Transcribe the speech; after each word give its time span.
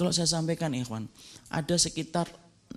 kalau 0.00 0.16
saya 0.16 0.24
sampaikan 0.24 0.72
ikhwan, 0.72 1.04
ada 1.52 1.76
sekitar 1.76 2.24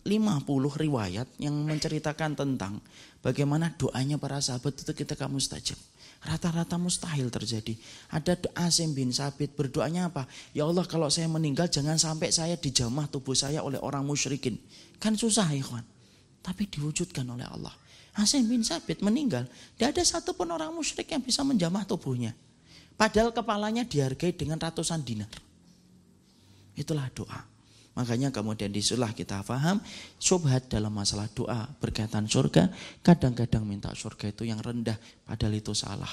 50 0.03 0.43
riwayat 0.75 1.23
yang 1.39 1.55
menceritakan 1.63 2.35
tentang 2.35 2.83
bagaimana 3.23 3.71
doanya 3.79 4.19
para 4.19 4.43
sahabat 4.43 4.83
itu 4.83 4.91
ketika 4.91 5.31
mustajab. 5.31 5.79
Rata-rata 6.19 6.75
mustahil 6.75 7.31
terjadi. 7.31 7.79
Ada 8.11 8.35
Asim 8.59 8.91
bin 8.91 9.15
Sabit 9.15 9.55
berdoanya 9.55 10.11
apa? 10.11 10.27
Ya 10.51 10.67
Allah 10.67 10.83
kalau 10.83 11.07
saya 11.07 11.31
meninggal 11.31 11.71
jangan 11.71 11.95
sampai 11.95 12.35
saya 12.35 12.59
dijamah 12.59 13.07
tubuh 13.07 13.35
saya 13.35 13.63
oleh 13.63 13.79
orang 13.79 14.03
musyrikin. 14.03 14.59
Kan 14.99 15.15
susah 15.15 15.47
ikhwan. 15.55 15.87
Tapi 16.43 16.67
diwujudkan 16.67 17.23
oleh 17.23 17.47
Allah. 17.47 17.71
Asim 18.19 18.51
bin 18.51 18.67
Sabit 18.67 18.99
meninggal. 18.99 19.47
Tidak 19.79 19.95
ada 19.95 20.03
satupun 20.03 20.51
orang 20.51 20.75
musyrik 20.75 21.07
yang 21.07 21.23
bisa 21.23 21.43
menjamah 21.47 21.87
tubuhnya. 21.87 22.35
Padahal 22.99 23.31
kepalanya 23.35 23.87
dihargai 23.87 24.35
dengan 24.35 24.59
ratusan 24.59 25.03
dinar. 25.03 25.31
Itulah 26.73 27.09
doa. 27.13 27.53
Makanya 27.93 28.33
kemudian 28.33 28.73
disulah 28.73 29.13
kita 29.13 29.45
paham 29.45 29.77
subhat 30.17 30.65
dalam 30.65 30.89
masalah 30.89 31.29
doa 31.29 31.69
berkaitan 31.77 32.25
surga. 32.25 32.73
Kadang-kadang 33.05 33.61
minta 33.61 33.93
surga 33.93 34.33
itu 34.33 34.49
yang 34.49 34.57
rendah 34.57 34.97
padahal 35.29 35.53
itu 35.53 35.77
salah. 35.77 36.09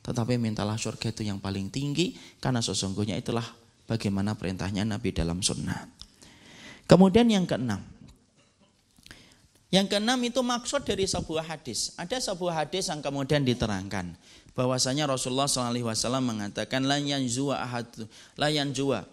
Tetapi 0.00 0.40
mintalah 0.40 0.80
surga 0.80 1.12
itu 1.12 1.28
yang 1.28 1.36
paling 1.36 1.68
tinggi 1.68 2.16
karena 2.40 2.64
sesungguhnya 2.64 3.20
itulah 3.20 3.44
bagaimana 3.84 4.32
perintahnya 4.40 4.88
Nabi 4.88 5.12
dalam 5.12 5.44
sunnah. 5.44 5.84
Kemudian 6.88 7.28
yang 7.28 7.44
keenam. 7.44 7.84
Yang 9.68 9.92
keenam 9.92 10.16
itu 10.24 10.40
maksud 10.40 10.88
dari 10.88 11.04
sebuah 11.04 11.44
hadis. 11.44 11.92
Ada 12.00 12.24
sebuah 12.24 12.64
hadis 12.64 12.88
yang 12.88 13.04
kemudian 13.04 13.44
diterangkan 13.44 14.16
bahwasanya 14.56 15.04
Rasulullah 15.12 15.44
SAW 15.44 16.24
mengatakan 16.24 16.88
la 16.88 16.96
yanzua 16.96 17.60
ahad 17.60 17.84
la 18.40 18.48
yanzua 18.48 19.04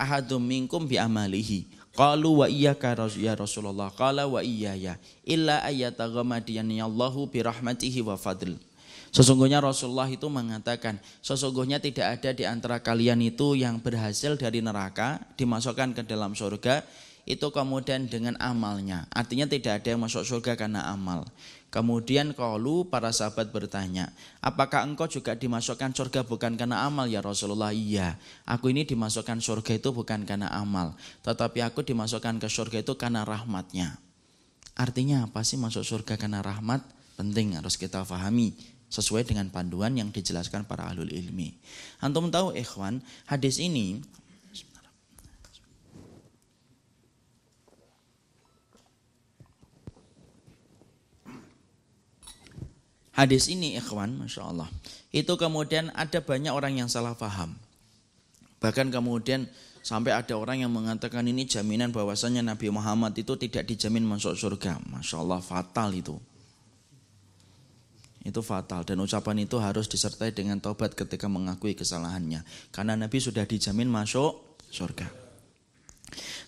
ahadum 0.00 0.40
minkum 0.40 0.88
bi 0.88 0.96
amalihi. 0.96 1.68
Qalu 1.92 2.40
wa 2.40 2.46
iyyaka 2.48 2.96
ya 3.20 3.36
Rasulullah. 3.36 3.92
Qala 3.92 4.24
wa 4.24 4.40
iyyaya. 4.40 4.96
Illa 5.28 5.60
ayataghamadiyani 5.68 6.80
Allahu 6.80 7.28
bi 7.28 7.44
rahmatihi 7.44 8.00
wa 8.00 8.16
fadl. 8.16 8.56
Sesungguhnya 9.10 9.58
Rasulullah 9.58 10.06
itu 10.06 10.30
mengatakan, 10.30 11.02
sesungguhnya 11.18 11.82
tidak 11.82 12.22
ada 12.22 12.30
di 12.30 12.46
antara 12.46 12.78
kalian 12.78 13.18
itu 13.26 13.58
yang 13.58 13.82
berhasil 13.82 14.38
dari 14.38 14.62
neraka, 14.62 15.18
dimasukkan 15.34 15.98
ke 15.98 16.02
dalam 16.06 16.38
surga, 16.38 16.86
itu 17.26 17.46
kemudian 17.50 18.06
dengan 18.06 18.38
amalnya. 18.38 19.10
Artinya 19.10 19.50
tidak 19.50 19.82
ada 19.82 19.98
yang 19.98 20.00
masuk 20.06 20.22
surga 20.22 20.54
karena 20.54 20.86
amal. 20.94 21.26
Kemudian 21.70 22.34
kalau 22.34 22.82
para 22.82 23.14
sahabat 23.14 23.54
bertanya, 23.54 24.10
apakah 24.42 24.82
engkau 24.82 25.06
juga 25.06 25.38
dimasukkan 25.38 25.94
surga 25.94 26.26
bukan 26.26 26.58
karena 26.58 26.82
amal 26.82 27.06
ya 27.06 27.22
Rasulullah? 27.22 27.70
Iya, 27.70 28.18
aku 28.42 28.74
ini 28.74 28.82
dimasukkan 28.82 29.38
surga 29.38 29.78
itu 29.78 29.94
bukan 29.94 30.26
karena 30.26 30.50
amal, 30.50 30.98
tetapi 31.22 31.62
aku 31.62 31.86
dimasukkan 31.86 32.42
ke 32.42 32.50
surga 32.50 32.82
itu 32.82 32.98
karena 32.98 33.22
rahmatnya. 33.22 34.02
Artinya 34.74 35.30
apa 35.30 35.46
sih 35.46 35.62
masuk 35.62 35.86
surga 35.86 36.18
karena 36.18 36.42
rahmat? 36.42 36.82
Penting 37.14 37.54
harus 37.54 37.78
kita 37.78 38.02
pahami 38.02 38.50
sesuai 38.90 39.22
dengan 39.22 39.46
panduan 39.54 39.94
yang 39.94 40.10
dijelaskan 40.10 40.66
para 40.66 40.90
ahlul 40.90 41.06
ilmi. 41.06 41.54
Antum 42.02 42.34
tahu 42.34 42.50
ikhwan, 42.58 42.98
hadis 43.30 43.62
ini 43.62 44.02
Hadis 53.20 53.52
ini 53.52 53.76
ikhwan, 53.76 54.16
Masya 54.16 54.48
Allah. 54.48 54.72
Itu 55.12 55.36
kemudian 55.36 55.92
ada 55.92 56.24
banyak 56.24 56.56
orang 56.56 56.80
yang 56.80 56.88
salah 56.88 57.12
paham. 57.12 57.52
Bahkan 58.64 58.88
kemudian 58.88 59.44
sampai 59.84 60.16
ada 60.16 60.40
orang 60.40 60.64
yang 60.64 60.72
mengatakan 60.72 61.28
ini 61.28 61.44
jaminan 61.44 61.92
bahwasanya 61.92 62.40
Nabi 62.40 62.72
Muhammad 62.72 63.12
itu 63.20 63.36
tidak 63.36 63.68
dijamin 63.68 64.08
masuk 64.08 64.40
surga. 64.40 64.80
Masya 64.88 65.20
Allah 65.20 65.36
fatal 65.44 65.92
itu. 65.92 66.16
Itu 68.24 68.40
fatal 68.40 68.88
dan 68.88 68.96
ucapan 69.04 69.44
itu 69.44 69.60
harus 69.60 69.84
disertai 69.84 70.32
dengan 70.32 70.56
taubat 70.56 70.96
ketika 70.96 71.28
mengakui 71.28 71.76
kesalahannya. 71.76 72.40
Karena 72.72 72.96
Nabi 72.96 73.20
sudah 73.20 73.44
dijamin 73.44 73.92
masuk 73.92 74.56
surga. 74.72 75.29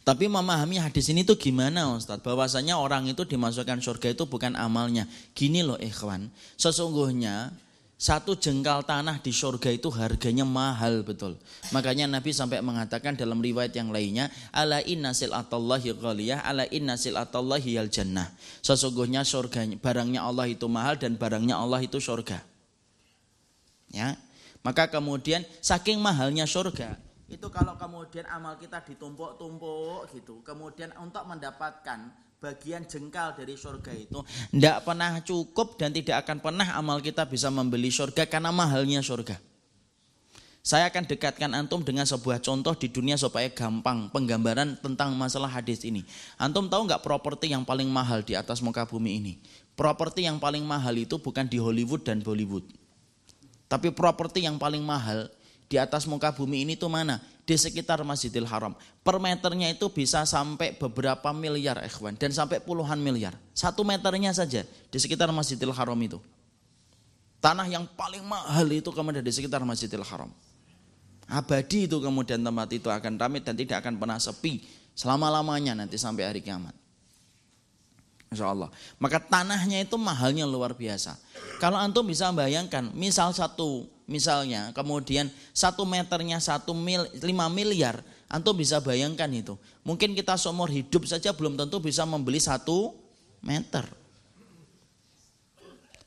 Tapi 0.02 0.26
memahami 0.26 0.82
hadis 0.82 1.06
ini 1.14 1.22
tuh 1.22 1.38
gimana 1.38 1.94
Ustaz? 1.94 2.18
Bahwasanya 2.18 2.74
orang 2.74 3.06
itu 3.06 3.22
dimasukkan 3.22 3.78
surga 3.78 4.18
itu 4.18 4.26
bukan 4.26 4.58
amalnya. 4.58 5.06
Gini 5.30 5.62
loh 5.62 5.78
ikhwan, 5.78 6.26
sesungguhnya 6.58 7.54
satu 8.02 8.34
jengkal 8.34 8.82
tanah 8.82 9.22
di 9.22 9.30
surga 9.30 9.70
itu 9.70 9.86
harganya 9.94 10.42
mahal 10.42 11.06
betul. 11.06 11.38
Makanya 11.70 12.10
Nabi 12.10 12.34
sampai 12.34 12.58
mengatakan 12.58 13.14
dalam 13.14 13.38
riwayat 13.38 13.78
yang 13.78 13.94
lainnya, 13.94 14.26
ala 14.50 14.82
inna 14.82 15.14
silatallahi 15.14 15.94
ghaliyah, 15.94 16.42
ala 16.42 16.66
inna 16.74 16.98
silatallahi 16.98 17.78
al 17.78 17.86
jannah. 17.86 18.26
Sesungguhnya 18.58 19.22
surga 19.22 19.78
barangnya 19.78 20.26
Allah 20.26 20.50
itu 20.50 20.66
mahal 20.66 20.98
dan 20.98 21.14
barangnya 21.14 21.54
Allah 21.54 21.78
itu 21.78 22.02
surga. 22.02 22.42
Ya. 23.94 24.18
Maka 24.66 24.90
kemudian 24.90 25.46
saking 25.62 26.02
mahalnya 26.02 26.42
surga, 26.42 26.98
itu 27.32 27.48
kalau 27.48 27.80
kemudian 27.80 28.28
amal 28.28 28.60
kita 28.60 28.84
ditumpuk-tumpuk 28.84 30.12
gitu, 30.12 30.44
kemudian 30.44 30.92
untuk 31.00 31.24
mendapatkan 31.24 32.12
bagian 32.42 32.84
jengkal 32.84 33.32
dari 33.38 33.54
surga 33.54 33.94
itu 33.94 34.18
tidak 34.50 34.82
pernah 34.82 35.22
cukup 35.22 35.78
dan 35.78 35.94
tidak 35.94 36.26
akan 36.26 36.42
pernah 36.42 36.68
amal 36.74 36.98
kita 36.98 37.22
bisa 37.24 37.48
membeli 37.48 37.88
surga 37.88 38.26
karena 38.28 38.50
mahalnya 38.50 39.00
surga. 39.00 39.38
Saya 40.62 40.86
akan 40.94 41.10
dekatkan 41.10 41.50
antum 41.58 41.82
dengan 41.82 42.06
sebuah 42.06 42.38
contoh 42.38 42.70
di 42.78 42.86
dunia 42.86 43.18
supaya 43.18 43.50
gampang 43.50 44.06
penggambaran 44.14 44.78
tentang 44.78 45.10
masalah 45.18 45.50
hadis 45.50 45.82
ini. 45.82 46.06
Antum 46.38 46.70
tahu 46.70 46.86
nggak 46.86 47.02
properti 47.02 47.50
yang 47.50 47.66
paling 47.66 47.90
mahal 47.90 48.22
di 48.22 48.38
atas 48.38 48.62
muka 48.62 48.86
bumi 48.86 49.18
ini? 49.18 49.32
Properti 49.74 50.22
yang 50.22 50.38
paling 50.38 50.62
mahal 50.62 50.94
itu 50.94 51.18
bukan 51.18 51.50
di 51.50 51.58
Hollywood 51.58 52.06
dan 52.06 52.22
Bollywood. 52.22 52.62
Tapi 53.66 53.90
properti 53.90 54.46
yang 54.46 54.54
paling 54.54 54.86
mahal 54.86 55.26
di 55.72 55.80
atas 55.80 56.04
muka 56.04 56.28
bumi 56.36 56.68
ini 56.68 56.76
tuh 56.76 56.92
mana? 56.92 57.16
Di 57.48 57.56
sekitar 57.56 58.04
Masjidil 58.04 58.44
Haram. 58.44 58.76
Per 59.00 59.16
meternya 59.16 59.72
itu 59.72 59.88
bisa 59.88 60.20
sampai 60.28 60.76
beberapa 60.76 61.32
miliar 61.32 61.80
ikhwan 61.80 62.12
dan 62.12 62.28
sampai 62.28 62.60
puluhan 62.60 63.00
miliar. 63.00 63.32
Satu 63.56 63.80
meternya 63.80 64.36
saja 64.36 64.68
di 64.68 64.98
sekitar 65.00 65.32
Masjidil 65.32 65.72
Haram 65.72 65.96
itu. 65.96 66.20
Tanah 67.40 67.64
yang 67.72 67.88
paling 67.96 68.20
mahal 68.20 68.68
itu 68.68 68.92
kemudian 68.92 69.24
di 69.24 69.32
sekitar 69.32 69.64
Masjidil 69.64 70.04
Haram. 70.04 70.28
Abadi 71.32 71.88
itu 71.88 71.96
kemudian 71.96 72.44
tempat 72.44 72.68
itu 72.76 72.92
akan 72.92 73.16
ramai 73.16 73.40
dan 73.40 73.56
tidak 73.56 73.80
akan 73.80 73.96
pernah 73.96 74.20
sepi 74.20 74.68
selama-lamanya 74.92 75.72
nanti 75.72 75.96
sampai 75.96 76.28
hari 76.28 76.44
kiamat. 76.44 76.76
Insya 78.28 78.52
Allah. 78.52 78.68
Maka 79.00 79.20
tanahnya 79.20 79.80
itu 79.80 79.96
mahalnya 79.96 80.44
luar 80.44 80.76
biasa. 80.76 81.16
Kalau 81.60 81.80
antum 81.80 82.04
bisa 82.04 82.28
bayangkan, 82.32 82.92
misal 82.92 83.32
satu 83.32 83.88
misalnya 84.06 84.74
kemudian 84.74 85.30
satu 85.52 85.86
meternya 85.86 86.38
satu 86.38 86.74
mil, 86.74 87.06
lima 87.22 87.46
miliar, 87.52 88.00
antum 88.30 88.56
bisa 88.56 88.80
bayangkan 88.80 89.28
itu. 89.30 89.54
Mungkin 89.84 90.16
kita 90.16 90.34
seumur 90.40 90.72
hidup 90.72 91.04
saja 91.04 91.34
belum 91.36 91.54
tentu 91.58 91.78
bisa 91.78 92.06
membeli 92.08 92.40
satu 92.40 92.96
meter. 93.42 93.84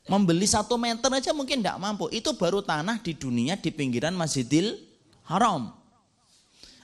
Membeli 0.06 0.46
satu 0.46 0.78
meter 0.78 1.10
aja 1.10 1.34
mungkin 1.34 1.62
tidak 1.62 1.82
mampu. 1.82 2.06
Itu 2.14 2.38
baru 2.38 2.62
tanah 2.62 3.02
di 3.02 3.14
dunia 3.18 3.58
di 3.58 3.74
pinggiran 3.74 4.14
Masjidil 4.14 4.78
Haram. 5.26 5.74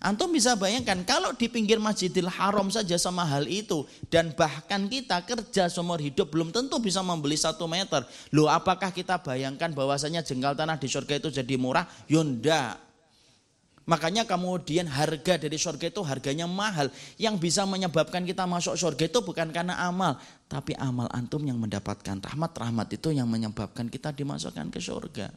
Antum 0.03 0.35
bisa 0.35 0.59
bayangkan 0.59 0.99
kalau 1.07 1.31
di 1.31 1.47
pinggir 1.47 1.79
Masjidil 1.79 2.27
Haram 2.27 2.67
saja 2.75 2.99
sama 2.99 3.23
hal 3.23 3.47
itu 3.47 3.87
dan 4.11 4.35
bahkan 4.35 4.91
kita 4.91 5.23
kerja 5.23 5.71
seumur 5.71 6.03
hidup 6.03 6.27
belum 6.27 6.51
tentu 6.51 6.83
bisa 6.83 7.07
membeli 7.07 7.39
satu 7.39 7.71
meter. 7.71 8.03
Loh 8.35 8.51
apakah 8.51 8.91
kita 8.91 9.23
bayangkan 9.23 9.71
bahwasanya 9.71 10.26
jengkal 10.26 10.59
tanah 10.59 10.75
di 10.75 10.91
surga 10.91 11.23
itu 11.23 11.31
jadi 11.31 11.55
murah? 11.55 11.87
Yunda. 12.11 12.75
Ya 12.75 12.93
Makanya 13.82 14.23
kemudian 14.23 14.87
harga 14.87 15.35
dari 15.35 15.59
surga 15.59 15.91
itu 15.91 16.03
harganya 16.06 16.47
mahal. 16.47 16.87
Yang 17.19 17.50
bisa 17.50 17.67
menyebabkan 17.67 18.23
kita 18.23 18.47
masuk 18.47 18.79
surga 18.79 19.11
itu 19.11 19.19
bukan 19.19 19.50
karena 19.50 19.75
amal. 19.82 20.23
Tapi 20.47 20.79
amal 20.79 21.11
antum 21.11 21.43
yang 21.43 21.59
mendapatkan 21.59 22.23
rahmat. 22.23 22.53
Rahmat 22.55 22.94
itu 22.94 23.11
yang 23.11 23.26
menyebabkan 23.26 23.91
kita 23.91 24.15
dimasukkan 24.15 24.71
ke 24.71 24.79
surga. 24.79 25.35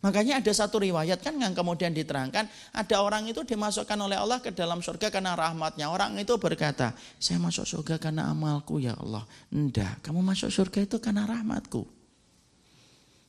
Makanya 0.00 0.40
ada 0.40 0.48
satu 0.48 0.80
riwayat 0.80 1.20
kan 1.20 1.36
yang 1.36 1.52
kemudian 1.52 1.92
diterangkan 1.92 2.48
ada 2.72 2.96
orang 3.04 3.28
itu 3.28 3.44
dimasukkan 3.44 4.00
oleh 4.00 4.16
Allah 4.16 4.40
ke 4.40 4.48
dalam 4.48 4.80
surga 4.80 5.12
karena 5.12 5.36
rahmatnya. 5.36 5.92
Orang 5.92 6.16
itu 6.16 6.40
berkata, 6.40 6.96
saya 7.20 7.36
masuk 7.36 7.68
surga 7.68 8.00
karena 8.00 8.32
amalku 8.32 8.80
ya 8.80 8.96
Allah. 8.96 9.28
Enggak, 9.52 10.00
kamu 10.00 10.24
masuk 10.24 10.48
surga 10.48 10.88
itu 10.88 10.96
karena 11.04 11.28
rahmatku. 11.28 11.84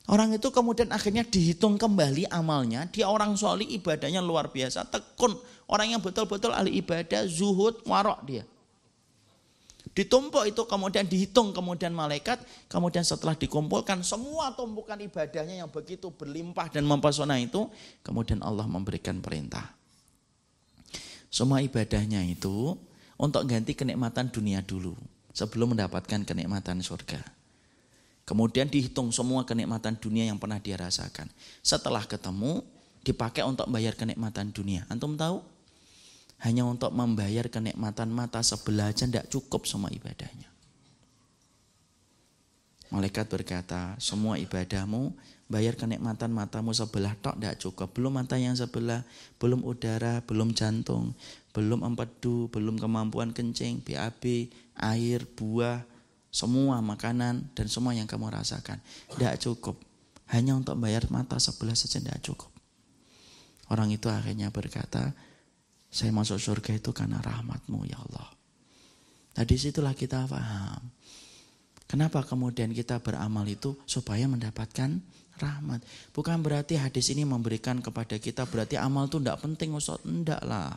Orang 0.08 0.32
itu 0.34 0.48
kemudian 0.48 0.90
akhirnya 0.90 1.22
dihitung 1.22 1.76
kembali 1.76 2.26
amalnya. 2.32 2.88
Dia 2.88 3.06
orang 3.06 3.36
soli 3.36 3.68
ibadahnya 3.76 4.24
luar 4.24 4.48
biasa, 4.48 4.88
tekun. 4.88 5.36
Orang 5.68 5.92
yang 5.92 6.00
betul-betul 6.00 6.56
ahli 6.56 6.80
ibadah, 6.80 7.28
zuhud, 7.28 7.84
warok 7.86 8.20
dia. 8.26 8.44
Ditumpuk 9.92 10.48
itu 10.48 10.64
kemudian 10.64 11.04
dihitung 11.04 11.52
kemudian 11.52 11.92
malaikat, 11.92 12.40
kemudian 12.72 13.04
setelah 13.04 13.36
dikumpulkan 13.36 14.00
semua 14.00 14.56
tumpukan 14.56 14.96
ibadahnya 14.96 15.60
yang 15.60 15.68
begitu 15.68 16.08
berlimpah 16.08 16.72
dan 16.72 16.88
mempesona 16.88 17.36
itu, 17.36 17.68
kemudian 18.00 18.40
Allah 18.40 18.64
memberikan 18.64 19.20
perintah. 19.20 19.76
Semua 21.28 21.60
ibadahnya 21.60 22.24
itu 22.24 22.76
untuk 23.20 23.44
ganti 23.44 23.76
kenikmatan 23.76 24.32
dunia 24.32 24.64
dulu 24.64 24.96
sebelum 25.36 25.76
mendapatkan 25.76 26.24
kenikmatan 26.24 26.80
surga. 26.80 27.20
Kemudian 28.24 28.72
dihitung 28.72 29.12
semua 29.12 29.44
kenikmatan 29.44 29.98
dunia 30.00 30.32
yang 30.32 30.40
pernah 30.40 30.56
dia 30.56 30.80
rasakan. 30.80 31.28
Setelah 31.60 32.06
ketemu, 32.08 32.64
dipakai 33.02 33.42
untuk 33.44 33.66
bayar 33.68 33.98
kenikmatan 33.98 34.54
dunia. 34.54 34.86
Antum 34.88 35.18
tahu? 35.18 35.42
Hanya 36.42 36.66
untuk 36.66 36.90
membayar 36.90 37.46
kenikmatan 37.46 38.10
mata 38.10 38.42
sebelah 38.42 38.90
aja 38.90 39.06
tidak 39.06 39.30
cukup 39.30 39.62
semua 39.62 39.94
ibadahnya. 39.94 40.50
Malaikat 42.92 43.24
berkata, 43.30 43.96
semua 43.96 44.36
ibadahmu 44.36 45.16
bayar 45.48 45.76
kenikmatan 45.76 46.32
matamu 46.32 46.76
sebelah 46.76 47.16
tok 47.20 47.40
tidak 47.40 47.56
cukup. 47.56 47.88
Belum 47.92 48.12
mata 48.12 48.36
yang 48.36 48.52
sebelah, 48.52 49.04
belum 49.36 49.64
udara, 49.64 50.20
belum 50.24 50.52
jantung, 50.56 51.16
belum 51.56 51.84
empedu, 51.84 52.52
belum 52.52 52.76
kemampuan 52.76 53.36
kencing, 53.36 53.80
BAB, 53.80 54.52
air, 54.76 55.24
buah, 55.24 55.84
semua 56.32 56.80
makanan 56.80 57.52
dan 57.52 57.66
semua 57.68 57.92
yang 57.92 58.08
kamu 58.08 58.32
rasakan. 58.32 58.80
Tidak 59.12 59.36
cukup. 59.44 59.76
Hanya 60.32 60.56
untuk 60.56 60.80
bayar 60.80 61.04
mata 61.12 61.36
sebelah 61.36 61.76
saja 61.76 62.00
tidak 62.00 62.24
cukup. 62.24 62.48
Orang 63.68 63.92
itu 63.92 64.08
akhirnya 64.08 64.48
berkata, 64.48 65.12
saya 65.92 66.08
masuk 66.08 66.40
surga 66.40 66.80
itu 66.80 66.90
karena 66.96 67.20
rahmatmu 67.20 67.84
ya 67.84 68.00
Allah. 68.00 68.28
Nah 69.36 69.44
di 69.44 69.56
situlah 69.60 69.92
kita 69.92 70.24
paham. 70.24 70.80
Kenapa 71.84 72.24
kemudian 72.24 72.72
kita 72.72 73.04
beramal 73.04 73.44
itu 73.44 73.76
supaya 73.84 74.24
mendapatkan 74.24 74.96
rahmat. 75.36 75.84
Bukan 76.16 76.40
berarti 76.40 76.80
hadis 76.80 77.12
ini 77.12 77.28
memberikan 77.28 77.84
kepada 77.84 78.16
kita 78.16 78.48
berarti 78.48 78.80
amal 78.80 79.12
itu 79.12 79.20
tidak 79.20 79.44
penting 79.44 79.76
Ustaz. 79.76 80.00
Enggak 80.08 80.40
lah. 80.40 80.72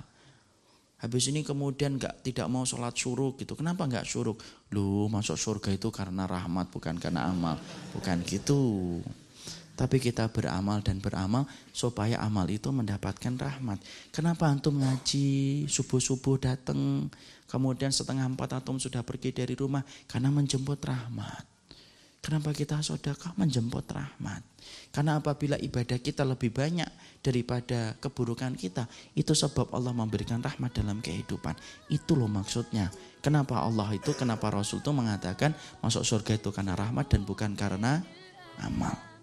Habis 0.99 1.31
ini 1.31 1.43
kemudian 1.43 1.99
nggak 1.99 2.23
tidak 2.23 2.47
mau 2.51 2.67
sholat 2.67 2.95
syuruk 2.95 3.39
gitu. 3.39 3.55
Kenapa 3.55 3.87
nggak 3.87 4.07
syuruk? 4.07 4.39
Lu 4.75 5.07
masuk 5.11 5.39
surga 5.39 5.75
itu 5.75 5.87
karena 5.91 6.27
rahmat 6.27 6.71
bukan 6.71 6.99
karena 6.99 7.31
amal. 7.31 7.55
Bukan 7.95 8.23
gitu. 8.27 8.99
Tapi 9.75 9.99
kita 9.99 10.31
beramal 10.31 10.79
dan 10.79 11.03
beramal 11.03 11.43
supaya 11.75 12.23
amal 12.23 12.47
itu 12.47 12.71
mendapatkan 12.71 13.35
rahmat. 13.35 13.83
Kenapa 14.15 14.47
antum 14.47 14.79
ngaji, 14.79 15.67
subuh-subuh 15.67 16.39
datang, 16.39 17.11
kemudian 17.51 17.91
setengah 17.91 18.23
empat 18.23 18.63
antum 18.63 18.79
sudah 18.79 19.03
pergi 19.03 19.35
dari 19.35 19.51
rumah? 19.51 19.83
Karena 20.07 20.31
menjemput 20.31 20.79
rahmat. 20.79 21.55
Kenapa 22.25 22.57
kita 22.57 22.81
sodakah 22.81 23.37
menjemput 23.37 23.85
rahmat? 23.85 24.41
Karena 24.89 25.21
apabila 25.21 25.61
ibadah 25.61 26.01
kita 26.01 26.25
lebih 26.25 26.49
banyak 26.49 26.89
daripada 27.21 27.93
keburukan 28.01 28.57
kita, 28.57 28.89
itu 29.13 29.29
sebab 29.29 29.69
Allah 29.69 29.93
memberikan 29.93 30.41
rahmat 30.41 30.73
dalam 30.73 31.05
kehidupan. 31.05 31.53
Itu 31.85 32.17
loh 32.17 32.25
maksudnya. 32.25 32.89
Kenapa 33.21 33.61
Allah 33.61 33.93
itu, 33.93 34.17
kenapa 34.17 34.49
Rasul 34.49 34.81
itu 34.81 34.89
mengatakan 34.89 35.53
masuk 35.85 36.01
surga 36.01 36.41
itu 36.41 36.49
karena 36.49 36.73
rahmat 36.73 37.13
dan 37.13 37.29
bukan 37.29 37.53
karena 37.53 38.01
amal. 38.57 39.14